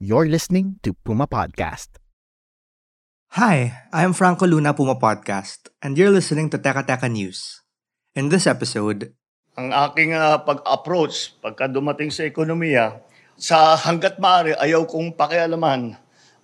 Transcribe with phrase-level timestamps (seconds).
[0.00, 2.00] You're listening to Puma Podcast.
[3.36, 7.60] Hi, I'm Franco Luna Puma Podcast, and you're listening to Teka Teka News.
[8.16, 9.12] In this episode,
[9.60, 12.96] ang aking uh, pag-approach pagka dumating sa ekonomiya,
[13.36, 15.92] sa hanggat maaari ayaw kong pakialaman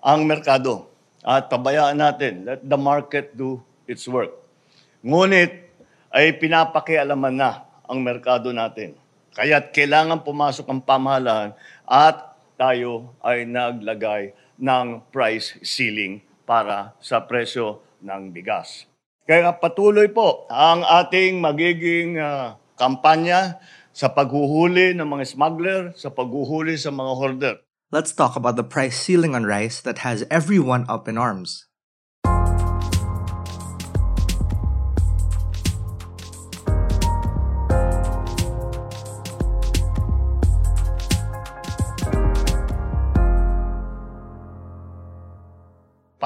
[0.05, 0.93] ang merkado
[1.25, 3.57] at pabayaan natin, let the market do
[3.89, 4.37] its work.
[5.01, 5.65] Ngunit
[6.13, 9.01] ay pinapakialaman na ang merkado natin.
[9.33, 11.57] Kaya't kailangan pumasok ang pamahalaan
[11.89, 18.89] at tayo ay naglagay ng price ceiling para sa presyo ng bigas.
[19.27, 23.59] Kaya patuloy po ang ating magiging uh, kampanya
[23.97, 27.57] sa paghuhuli ng mga smuggler, sa paghuhuli sa mga hoarder.
[27.91, 31.67] Let's talk about the price ceiling on rice that has everyone up in arms.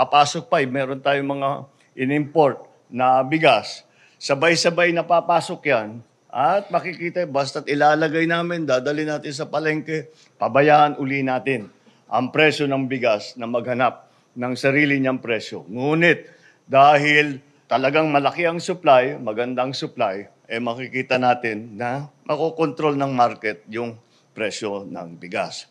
[0.01, 1.49] Papasok pa, eh, meron tayong mga
[1.93, 3.85] in-import na bigas.
[4.17, 6.01] Sabay-sabay na papasok yan.
[6.33, 10.09] At makikita, basta't ilalagay namin, dadali natin sa palengke,
[10.41, 11.69] pabayaan uli natin
[12.09, 15.69] ang presyo ng bigas na maghanap ng sarili niyang presyo.
[15.69, 16.33] Ngunit,
[16.65, 23.99] dahil talagang malaki ang supply, magandang supply, eh makikita natin na makokontrol ng market yung
[24.33, 25.67] presyo ng bigas.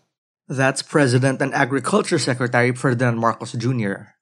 [0.50, 4.19] That's President and Agriculture Secretary Ferdinand Marcos Jr.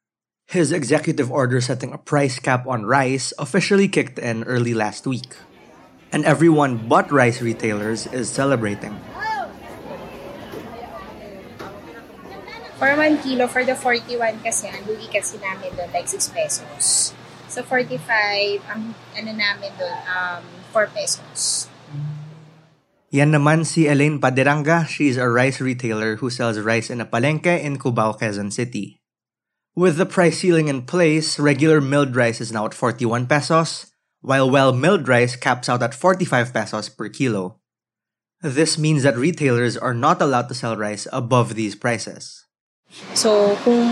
[0.48, 5.36] His executive order setting a price cap on rice officially kicked in early last week.
[6.08, 8.96] And everyone but rice retailers is celebrating.
[12.80, 17.12] For 1 kilo, for the 41 kasi, ang lugi kasi namin doon, like 6 pesos.
[17.52, 21.68] So 45, ang ano namin doon, um, 4 pesos.
[23.12, 24.88] Yan naman si Elaine Paderanga.
[24.88, 28.96] She's a rice retailer who sells rice in a palengke in Cubao, Quezon City.
[29.78, 33.94] With the price ceiling in place, regular milled rice is now at 41 pesos,
[34.26, 37.62] while well milled rice caps out at 45 pesos per kilo.
[38.42, 42.50] This means that retailers are not allowed to sell rice above these prices.
[43.14, 43.86] So, kung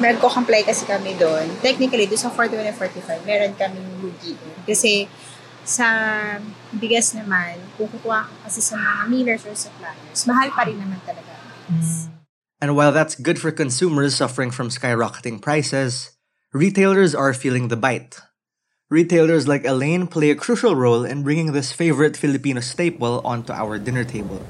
[0.00, 4.64] nagko-comply kasi kami doon, technically, doon sa 41 and 45, meron kaming lugi doon.
[4.64, 5.12] Kasi
[5.60, 5.92] sa
[6.72, 11.04] bigas naman, kung kukuha ka kasi sa mga millers or suppliers, mahal pa rin naman
[11.04, 11.36] talaga.
[11.68, 12.15] Mm.
[12.60, 16.16] And while that's good for consumers suffering from skyrocketing prices,
[16.54, 18.16] retailers are feeling the bite.
[18.88, 23.78] Retailers like Elaine play a crucial role in bringing this favorite Filipino staple onto our
[23.78, 24.40] dinner table.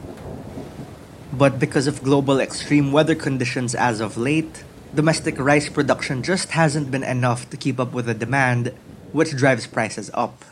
[1.33, 4.63] But because of global extreme weather conditions as of late,
[4.95, 8.73] domestic rice production just hasn't been enough to keep up with the demand,
[9.11, 10.45] which drives prices up.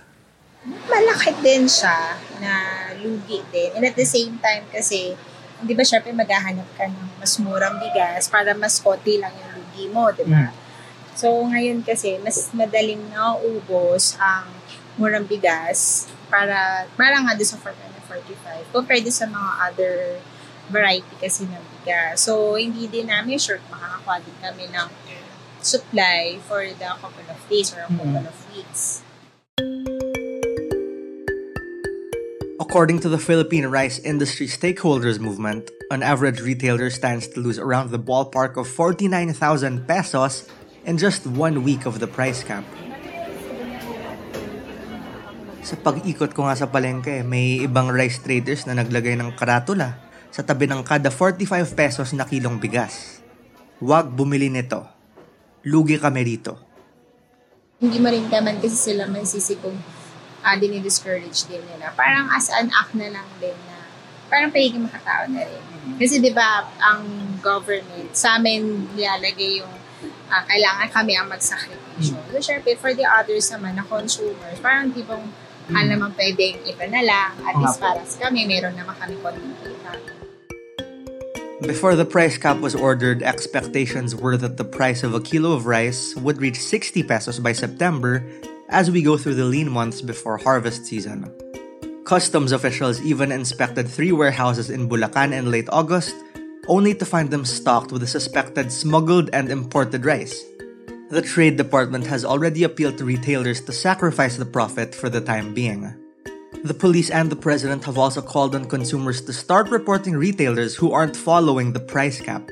[0.64, 3.70] Malaki din siya na lugi din.
[3.78, 5.14] And at the same time kasi
[5.62, 9.84] di ba syempre maghahanap ka ng mas murang bigas para mas konti lang yung lugi
[9.92, 10.50] mo, di ba?
[10.50, 10.54] Mm.
[11.15, 14.50] So ngayon kasi mas madaling nauubos ang
[14.98, 19.94] murang bigas para para nga doon sa 45 compared sa mga other
[20.70, 22.26] variety kasi ng bigas.
[22.26, 24.88] So hindi din namin sure makakakuha din kami ng
[25.64, 28.28] supply for the couple of days or a couple mm.
[28.28, 29.00] of weeks.
[32.75, 37.95] According to the Philippine Rice Industry Stakeholders Movement, an average retailer stands to lose around
[37.95, 40.51] the ballpark of 49,000 pesos
[40.83, 42.67] in just one week of the price cap.
[45.62, 49.94] Sa pag-ikot ko nga sa palengke, may ibang rice traders na naglagay ng karatula
[50.35, 53.23] sa tabi ng kada 45 pesos na kilong bigas.
[53.79, 54.82] Huwag bumili nito.
[55.62, 56.59] Lugi kami rito.
[57.79, 59.79] Hindi mo rin naman kasi sila mansisi kung
[60.44, 61.91] uh, dinidiscourage din nila.
[61.96, 63.88] Parang as an act na lang din na
[64.29, 65.64] parang pagiging makatao na rin.
[65.64, 65.96] Mm-hmm.
[65.96, 67.02] Kasi di ba ang
[67.41, 69.73] government, sa amin nilalagay yung
[70.29, 72.20] uh, kailangan kami ang magsakripisyo.
[72.20, 72.32] Mm-hmm.
[72.37, 75.75] So, syempre, for the others naman na consumers, parang di bang mm-hmm.
[75.75, 79.56] ano naman pwedeng iba na lang, at least para sa kami, meron naman kami konting
[79.64, 79.93] kita.
[81.64, 85.64] Before the price cap was ordered, expectations were that the price of a kilo of
[85.64, 88.20] rice would reach 60 pesos by September
[88.69, 91.31] as we go through the lean months before harvest season.
[92.05, 96.14] Customs officials even inspected three warehouses in Bulacan in late August,
[96.69, 100.44] only to find them stocked with suspected smuggled and imported rice.
[101.11, 105.55] The Trade Department has already appealed to retailers to sacrifice the profit for the time
[105.55, 105.94] being.
[106.64, 110.93] The police and the president have also called on consumers to start reporting retailers who
[110.93, 112.50] aren't following the price cap.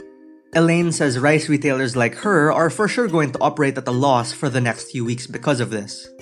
[0.52, 4.36] Elaine says rice retailers like her are for sure going to operate at a loss
[4.36, 6.12] for the next few weeks because of this.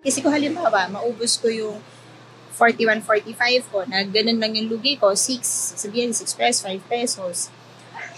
[0.00, 1.76] Kasi kung halimbawa, maubos ko yung
[2.56, 5.44] 41, 45 ko, na ganun lang yung lugi ko, 6,
[5.76, 7.52] sabihin 6 pesos, 5 pesos.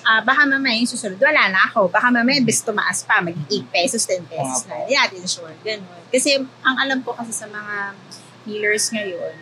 [0.07, 1.91] Ah, baka mamaya yung susunod, wala na ako.
[1.91, 4.87] Baka mamaya, bis tumaas pa, mag 8 pesos, 10 pesos na.
[4.87, 6.03] Hindi natin sure, ganun.
[6.07, 7.99] Kasi ang alam ko kasi sa mga
[8.47, 9.35] dealers ngayon,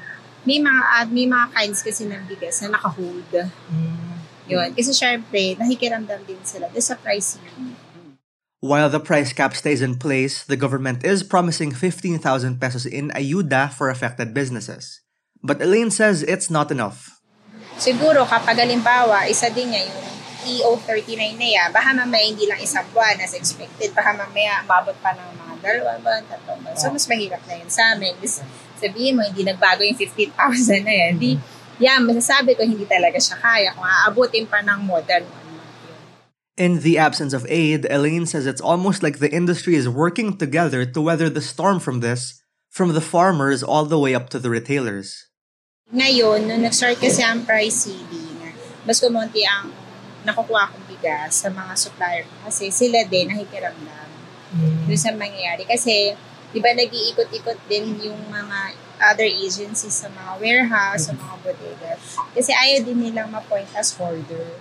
[0.49, 3.29] may mga uh, may mga kinds kasi ng bigas na naka-hold.
[4.47, 4.75] Yun.
[4.75, 7.43] Kasi syempre, nakikiramdam din sila doon sa pricing.
[8.65, 13.71] While the price cap stays in place, the government is promising 15,000 pesos in ayuda
[13.71, 15.05] for affected businesses.
[15.45, 17.21] But Elaine says it's not enough.
[17.77, 20.07] Siguro kapag halimbawa, isa din niya yung
[20.47, 25.13] EO39 na yan, baka mamaya hindi lang isang buwan as expected, baka mamaya mabot pa
[25.13, 26.77] ng mga dalawang buwan, tatlong buwan.
[26.79, 28.15] So, mas mahirap na yun sa amin.
[28.79, 31.13] Sabihin mo, hindi nagbago yung 15,000 na yan.
[31.21, 31.31] Di,
[31.77, 35.45] yan, masasabi ko hindi talaga siya kaya kung aabutin pa ng more than one.
[36.57, 40.89] In the absence of aid, Elaine says it's almost like the industry is working together
[40.89, 42.41] to weather the storm from this,
[42.73, 45.29] from the farmers all the way up to the retailers.
[45.93, 48.57] Ngayon, nung nag-start kasi ang price ceiling,
[48.89, 49.69] mas kumonti ang
[50.25, 54.09] nakukuha kong bigas sa mga supplier ko kasi sila din nakikiramdam
[54.57, 54.89] mm.
[54.89, 55.63] doon sa mangyayari.
[55.69, 56.17] Kasi,
[56.51, 61.93] di ba nag-iikot-ikot din yung mga other agencies sa mga warehouse, sa mga bodega.
[62.33, 64.61] Kasi ayaw din nilang ma-point as holder.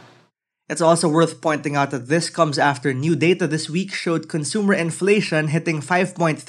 [0.65, 4.73] It's also worth pointing out that this comes after new data this week showed consumer
[4.73, 6.41] inflation hitting 5.3%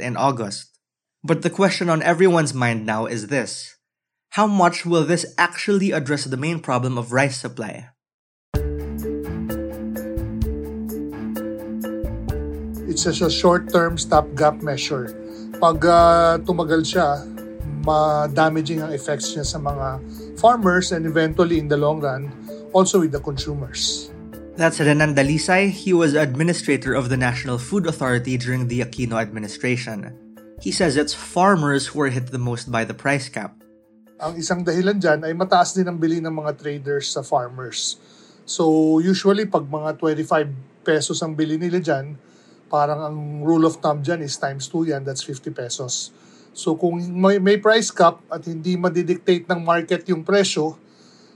[0.00, 0.74] in August.
[1.22, 3.78] But the question on everyone's mind now is this
[4.34, 7.94] How much will this actually address the main problem of rice supply?
[12.90, 15.23] It's just a short-term stopgap measure.
[15.60, 17.22] Pag uh, tumagal siya,
[17.84, 20.00] ma-damaging ang effects niya sa mga
[20.40, 22.32] farmers and eventually in the long run,
[22.72, 24.10] also with the consumers.
[24.54, 25.70] That's Renan Dalisay.
[25.70, 30.14] He was administrator of the National Food Authority during the Aquino administration.
[30.62, 33.58] He says it's farmers who are hit the most by the price cap.
[34.22, 37.98] Ang isang dahilan dyan ay mataas din ang bili ng mga traders sa farmers.
[38.46, 42.14] So usually pag mga 25 pesos ang bili nila dyan,
[42.68, 46.10] parang ang rule of thumb dyan is times 2 yan, that's 50 pesos.
[46.54, 50.78] So kung may, may price cap at hindi madidictate ng market yung presyo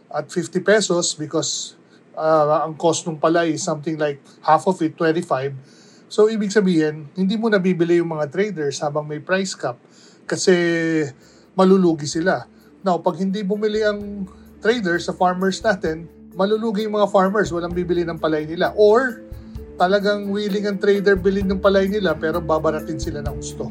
[0.08, 1.74] at 50 pesos because
[2.14, 5.52] uh, ang cost nung pala is something like half of it, 25.
[6.08, 9.76] So ibig sabihin, hindi mo nabibili yung mga traders habang may price cap
[10.24, 10.54] kasi
[11.58, 12.46] malulugi sila.
[12.86, 14.24] Now, pag hindi bumili ang
[14.62, 16.06] traders sa farmers natin,
[16.38, 18.70] malulugi yung mga farmers, walang bibili ng palay nila.
[18.78, 19.26] Or
[19.78, 23.70] talagang willing ang trader bilhin ng palay nila pero babaratin sila ng gusto.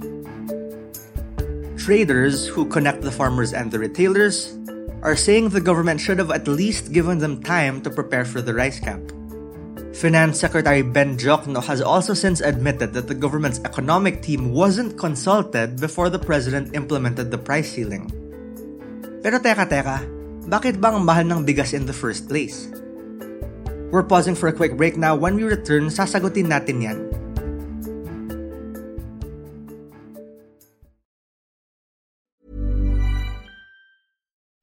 [1.75, 4.55] Traders who connect the farmers and the retailers
[5.03, 8.55] are saying the government should have at least given them time to prepare for the
[8.55, 8.99] rice cap.
[9.97, 15.79] Finance Secretary Ben Jokno has also since admitted that the government's economic team wasn't consulted
[15.79, 18.05] before the president implemented the price ceiling.
[19.25, 20.05] Pero teka teka,
[20.45, 22.69] bakit bang mahal ng bigas in the first place?
[23.91, 25.15] We're pausing for a quick break now.
[25.15, 26.99] When we return, sasagutin natin yan.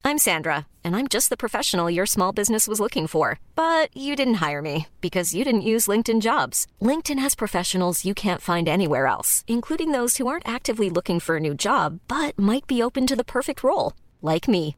[0.05, 3.39] I'm Sandra, and I'm just the professional your small business was looking for.
[3.55, 6.67] But you didn't hire me because you didn't use LinkedIn jobs.
[6.79, 11.37] LinkedIn has professionals you can't find anywhere else, including those who aren't actively looking for
[11.37, 14.77] a new job but might be open to the perfect role, like me.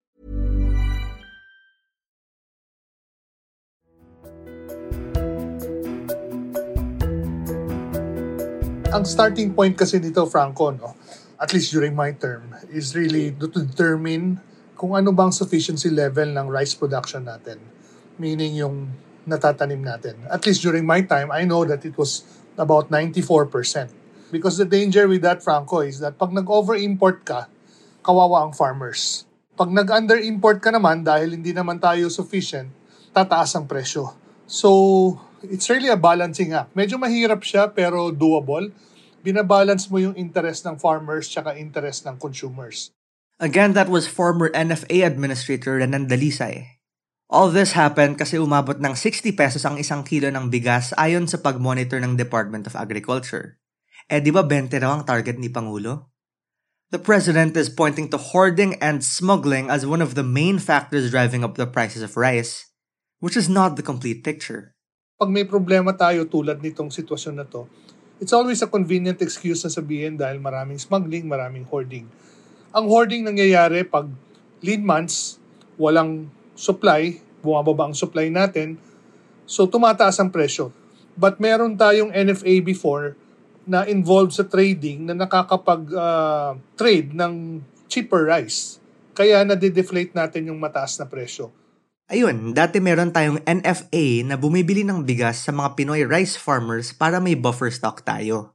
[8.91, 10.99] Ang starting point kasi nito, Franco, no?
[11.39, 14.35] at least during my term, is really to determine
[14.75, 17.55] kung ano bang sufficiency level ng rice production natin.
[18.19, 18.91] Meaning yung
[19.23, 20.19] natatanim natin.
[20.27, 22.27] At least during my time, I know that it was
[22.59, 24.27] about 94%.
[24.27, 27.47] Because the danger with that, Franco, is that pag nag-over-import ka,
[28.03, 29.23] kawawa ang farmers.
[29.55, 32.67] Pag nag-under-import ka naman, dahil hindi naman tayo sufficient,
[33.15, 34.11] tataas ang presyo.
[34.51, 36.73] So, it's really a balancing act.
[36.77, 38.69] Medyo mahirap siya, pero doable.
[39.21, 42.89] Binabalance mo yung interest ng farmers tsaka interest ng consumers.
[43.41, 46.77] Again, that was former NFA Administrator Renan Dalisay.
[47.31, 51.39] All this happened kasi umabot ng 60 pesos ang isang kilo ng bigas ayon sa
[51.39, 53.57] pag-monitor ng Department of Agriculture.
[54.11, 56.11] Eh di ba 20 raw ang target ni Pangulo?
[56.91, 61.47] The president is pointing to hoarding and smuggling as one of the main factors driving
[61.47, 62.67] up the prices of rice,
[63.23, 64.70] which is not the complete picture.
[65.21, 67.69] Pag may problema tayo tulad nitong sitwasyon na to,
[68.17, 72.09] it's always a convenient excuse na sabihin dahil maraming smuggling, maraming hoarding.
[72.73, 74.09] Ang hoarding nangyayari pag
[74.65, 75.37] lean months,
[75.77, 76.25] walang
[76.57, 78.81] supply, bumababa ang supply natin,
[79.45, 80.73] so tumataas ang presyo.
[81.13, 83.13] But meron tayong NFA before
[83.69, 88.81] na involved sa trading na nakakapag-trade uh, ng cheaper rice.
[89.13, 91.53] Kaya nade-deflate natin yung mataas na presyo.
[92.11, 97.23] Ayun, dati meron tayong NFA na bumibili ng bigas sa mga Pinoy rice farmers para
[97.23, 98.51] may buffer stock tayo.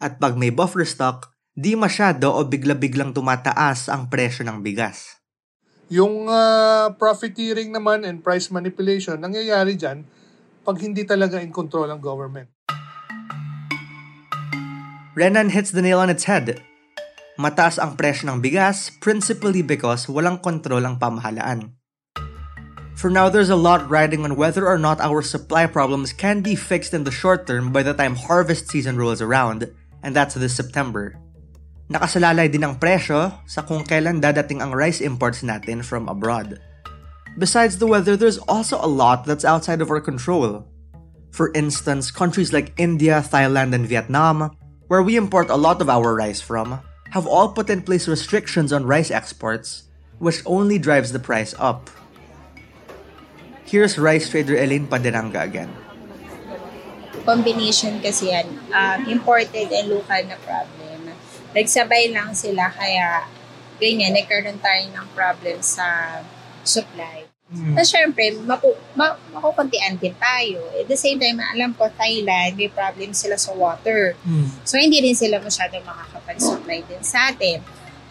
[0.00, 5.20] At pag may buffer stock, di masyado o bigla-biglang tumataas ang presyo ng bigas.
[5.92, 10.00] Yung uh, profiteering naman and price manipulation, nangyayari dyan
[10.64, 12.48] pag hindi talaga in control ang government.
[15.12, 16.56] Renan hits the nail on its head.
[17.36, 21.83] Mataas ang presyo ng bigas principally because walang kontrol ang pamahalaan.
[22.94, 26.54] For now, there's a lot riding on whether or not our supply problems can be
[26.54, 29.68] fixed in the short term by the time harvest season rolls around,
[30.02, 31.18] and that's this September.
[31.90, 36.62] Nakasalalay din ang presyo sa kung kailan dadating ang rice imports natin from abroad.
[37.36, 40.64] Besides the weather, there's also a lot that's outside of our control.
[41.34, 44.54] For instance, countries like India, Thailand, and Vietnam
[44.88, 48.72] where we import a lot of our rice from, have all put in place restrictions
[48.72, 49.84] on rice exports,
[50.18, 51.90] which only drives the price up.
[53.64, 55.72] Here's rice trader Elaine Paderanga again.
[57.24, 61.16] Combination kasi yan, um, imported and local na problem.
[61.56, 63.24] Nagsabay lang sila kaya
[63.80, 66.20] ganyan, nagkaroon tayo ng problem sa
[66.60, 67.24] supply.
[67.52, 67.76] Mm.
[67.76, 70.64] Tapos syempre, maku, ma, makukuntian din tayo.
[70.74, 74.16] At the same time, alam ko, Thailand, may problem sila sa water.
[74.24, 74.48] Mm.
[74.64, 77.60] So, hindi rin sila masyado makakapag-supply din sa atin.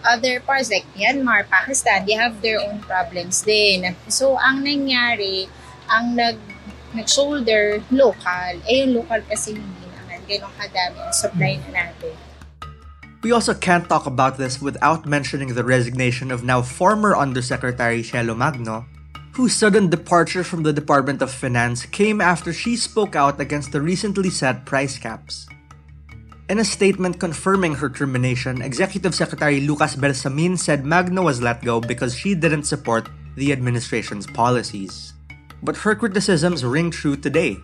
[0.03, 3.95] Other parts like Myanmar, Pakistan, they have their own problems din.
[4.11, 5.47] So, ang nangyari,
[5.87, 6.37] ang nag
[6.93, 12.13] nag-shoulder local, eh yung local kasi hindi naman ganun kadami ang supply na natin.
[13.25, 18.35] We also can't talk about this without mentioning the resignation of now former Undersecretary Shelo
[18.37, 18.85] Magno
[19.33, 23.81] whose sudden departure from the Department of Finance came after she spoke out against the
[23.81, 25.47] recently set price caps.
[26.53, 31.81] In a statement confirming her termination, Executive Secretary Lucas Bersamin said Magno was let go
[31.81, 35.13] because she didn't support the administration's policies.
[35.63, 37.57] But her criticisms ring true today.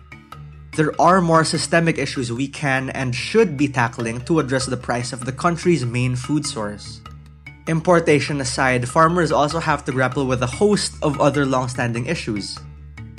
[0.74, 5.12] There are more systemic issues we can and should be tackling to address the price
[5.12, 7.00] of the country's main food source.
[7.68, 12.58] Importation aside, farmers also have to grapple with a host of other long-standing issues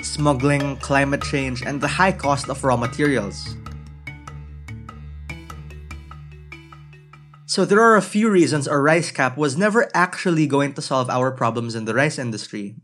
[0.04, 3.56] smuggling, climate change, and the high cost of raw materials.
[7.52, 11.12] So there are a few reasons a rice cap was never actually going to solve
[11.12, 12.80] our problems in the rice industry.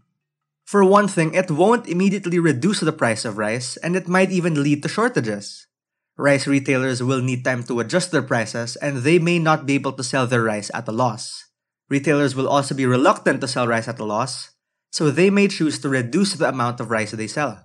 [0.67, 4.59] For one thing, it won't immediately reduce the price of rice, and it might even
[4.59, 5.71] lead to shortages.
[6.19, 9.95] Rice retailers will need time to adjust their prices, and they may not be able
[9.95, 11.47] to sell their rice at a loss.
[11.88, 14.51] Retailers will also be reluctant to sell rice at a loss,
[14.91, 17.63] so they may choose to reduce the amount of rice they sell.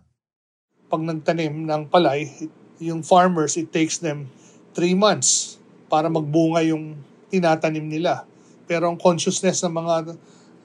[0.87, 2.47] Pag nagtanim ng palay,
[2.79, 4.31] yung farmers, it takes them
[4.79, 5.59] 3 months
[5.93, 6.97] para magbunga yung
[7.29, 8.25] tinatanim nila.
[8.65, 10.17] Pero ang consciousness ng mga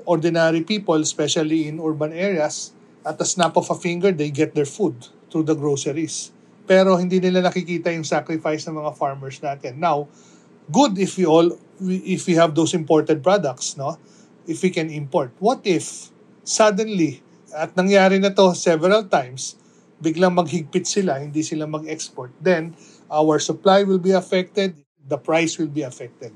[0.07, 2.71] ordinary people, especially in urban areas,
[3.03, 4.95] at the snap of a finger, they get their food
[5.27, 6.31] through the groceries.
[6.63, 9.83] Pero hindi nila nakikita yung sacrifice ng mga farmers natin.
[9.83, 10.07] Now,
[10.71, 11.51] good if we all
[11.83, 13.99] if we have those imported products, no?
[14.47, 15.35] If we can import.
[15.43, 16.11] What if
[16.47, 17.19] suddenly
[17.55, 19.55] at nangyari na to several times,
[20.03, 22.75] biglang maghigpit sila, hindi sila mag-export, then
[23.07, 24.75] our supply will be affected,
[25.07, 26.33] the price will be affected.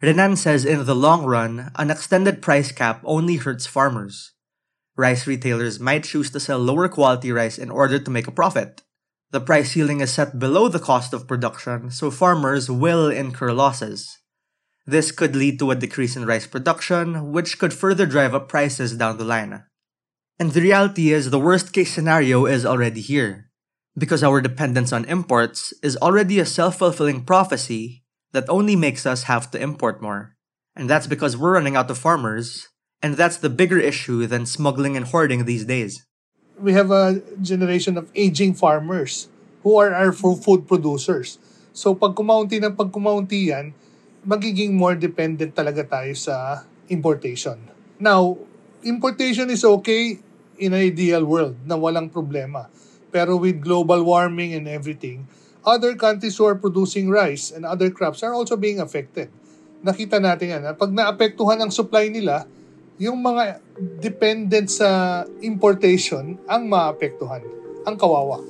[0.00, 4.32] Renan says in the long run, an extended price cap only hurts farmers.
[4.96, 8.82] Rice retailers might choose to sell lower quality rice in order to make a profit.
[9.30, 14.18] The price ceiling is set below the cost of production, so farmers will incur losses.
[14.86, 18.96] This could lead to a decrease in rice production, which could further drive up prices
[18.96, 19.64] down the line.
[20.38, 23.47] And the reality is, the worst case scenario is already here,
[23.98, 29.26] because our dependence on imports is already a self fulfilling prophecy that only makes us
[29.26, 30.38] have to import more.
[30.76, 32.68] And that's because we're running out of farmers,
[33.02, 36.06] and that's the bigger issue than smuggling and hoarding these days.
[36.58, 39.26] We have a generation of aging farmers
[39.62, 41.38] who are our food producers.
[41.74, 43.74] So pag kumaunti ng pag kumaunti yan,
[44.22, 47.58] magiging more dependent talaga tayo sa importation.
[47.98, 48.38] Now,
[48.82, 50.18] importation is okay
[50.58, 52.66] in an ideal world na walang problema.
[53.08, 55.26] Pero with global warming and everything,
[55.64, 59.32] other countries who are producing rice and other crops are also being affected.
[59.84, 60.62] Nakita natin yan.
[60.76, 62.44] Pag naapektuhan ang supply nila,
[62.98, 63.62] yung mga
[64.02, 67.40] dependent sa importation ang maapektuhan,
[67.86, 68.42] ang kawawa.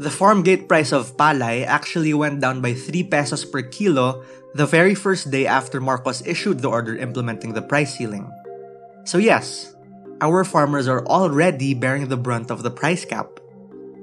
[0.00, 4.24] The farm gate price of palay actually went down by 3 pesos per kilo
[4.56, 8.26] the very first day after Marcos issued the order implementing the price ceiling.
[9.04, 9.76] So yes,
[10.20, 13.39] our farmers are already bearing the brunt of the price cap.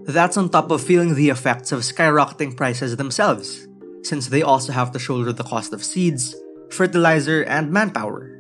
[0.07, 3.67] That's on top of feeling the effects of skyrocketing prices themselves,
[4.07, 6.31] since they also have to shoulder the cost of seeds,
[6.71, 8.31] fertilizer, and manpower.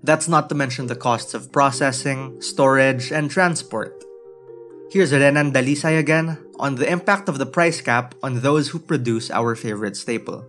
[0.00, 3.92] That's not to mention the costs of processing, storage, and transport.
[4.88, 9.30] Here's Renan Dalisay again on the impact of the price cap on those who produce
[9.30, 10.48] our favorite staple.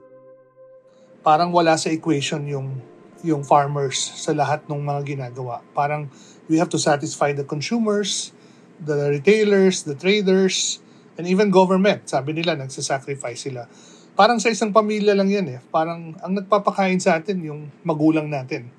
[1.27, 2.79] Parang wala sa equation yung
[3.19, 5.59] yung farmers sa lahat ng mga ginagawa.
[5.75, 6.07] Parang
[6.47, 8.31] we have to satisfy the consumers,
[8.79, 10.79] the retailers, the traders,
[11.17, 12.09] and even government.
[12.09, 13.69] Sabi nila, nagsasacrifice sila.
[14.13, 15.59] Parang sa isang pamilya lang yan eh.
[15.73, 18.69] Parang ang nagpapakain sa atin yung magulang natin.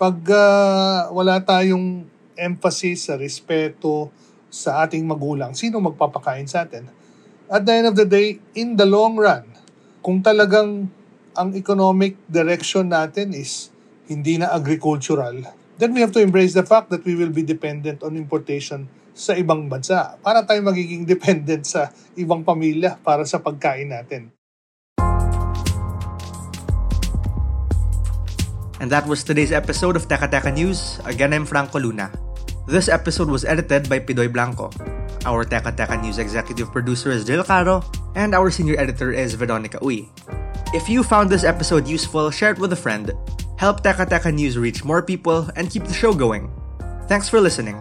[0.00, 4.10] Pag uh, wala tayong emphasis sa respeto
[4.48, 6.88] sa ating magulang, sino magpapakain sa atin?
[7.46, 9.44] At the end of the day, in the long run,
[10.00, 10.88] kung talagang
[11.36, 13.68] ang economic direction natin is
[14.08, 15.44] hindi na agricultural,
[15.76, 19.38] then we have to embrace the fact that we will be dependent on importation sa
[19.38, 24.34] ibang bansa para tayo magiging dependent sa ibang pamilya para sa pagkain natin.
[28.82, 31.00] And that was today's episode of Teka Teka News.
[31.08, 32.10] Again, I'm Franco Luna.
[32.68, 34.68] This episode was edited by Pidoy Blanco.
[35.24, 37.80] Our Teka Teka News executive producer is Jill Caro,
[38.12, 40.10] and our senior editor is Veronica Uy.
[40.76, 43.14] If you found this episode useful, share it with a friend.
[43.56, 46.50] Help Teka Teka News reach more people and keep the show going.
[47.08, 47.80] Thanks for listening.